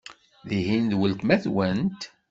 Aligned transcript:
Tihin 0.47 0.85
d 0.91 0.93
weltma-twent? 0.99 2.01